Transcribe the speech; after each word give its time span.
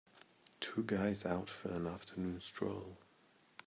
Two 0.59 0.81
guys 0.81 1.27
out 1.27 1.47
for 1.47 1.69
an 1.73 1.85
afternoon 1.85 2.39
stroll 2.41 2.97